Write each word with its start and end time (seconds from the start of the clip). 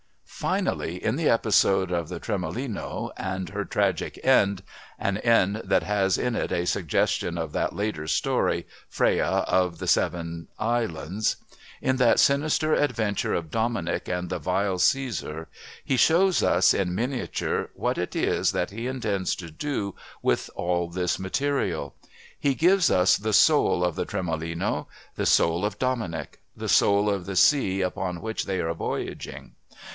Finally, 0.25 1.03
in 1.05 1.15
the 1.15 1.29
episode 1.29 1.91
of 1.91 2.09
the 2.09 2.19
Tremolino 2.19 3.11
and 3.17 3.49
her 3.49 3.63
tragic 3.63 4.19
end 4.25 4.63
(an 4.97 5.17
end 5.17 5.57
that 5.63 5.83
has 5.83 6.17
in 6.17 6.35
it 6.35 6.51
a 6.51 6.65
suggestion 6.65 7.37
of 7.37 7.51
that 7.51 7.75
later 7.75 8.07
story, 8.07 8.65
Freya 8.89 9.45
of 9.47 9.77
the 9.77 9.85
Seven 9.85 10.47
Islands), 10.57 11.35
in 11.83 11.97
that 11.97 12.19
sinister 12.19 12.73
adventure 12.73 13.35
of 13.35 13.51
Dominic 13.51 14.07
and 14.07 14.31
the 14.31 14.39
vile 14.39 14.79
Cæsar, 14.79 15.45
he 15.85 15.97
shows 15.97 16.41
us, 16.41 16.73
in 16.73 16.95
miniature, 16.95 17.69
what 17.75 17.99
it 17.99 18.15
is 18.15 18.51
that 18.51 18.71
he 18.71 18.87
intends 18.87 19.35
to 19.35 19.51
do 19.51 19.93
with 20.23 20.49
all 20.55 20.89
this 20.89 21.19
material. 21.19 21.93
He 22.39 22.55
gives 22.55 22.89
us 22.89 23.17
the 23.17 23.33
soul 23.33 23.83
of 23.85 23.93
the 23.95 24.05
Tremolino, 24.07 24.87
the 25.15 25.27
soul 25.27 25.63
of 25.63 25.77
Dominic, 25.77 26.41
the 26.57 26.67
soul 26.69 27.07
of 27.11 27.27
the 27.27 27.35
sea 27.35 27.81
upon 27.81 28.19
which 28.21 28.45
they 28.45 28.59
are 28.59 28.73
voyaging. 28.73 29.51